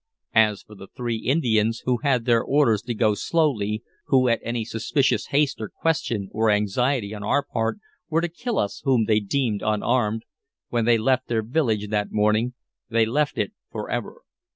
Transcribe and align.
As 0.33 0.63
for 0.63 0.73
the 0.73 0.87
three 0.87 1.17
Indians, 1.17 1.83
who 1.85 1.97
had 1.97 2.25
their 2.25 2.41
orders 2.43 2.81
to 2.81 2.95
go 2.95 3.13
slowly, 3.13 3.83
who 4.07 4.27
at 4.29 4.39
any 4.41 4.65
suspicious 4.65 5.27
haste 5.27 5.61
or 5.61 5.69
question 5.69 6.27
or 6.31 6.49
anxiety 6.49 7.13
on 7.13 7.21
our 7.23 7.43
part 7.43 7.77
were 8.09 8.21
to 8.21 8.27
kill 8.27 8.57
us 8.57 8.81
whom 8.83 9.05
they 9.05 9.19
deemed 9.19 9.61
unarmed, 9.63 10.25
when 10.69 10.85
they 10.85 10.97
left 10.97 11.27
their 11.27 11.43
village 11.43 11.89
that 11.89 12.11
morning, 12.11 12.55
they 12.89 13.05
left 13.05 13.37
it 13.37 13.53
forever. 13.71 14.23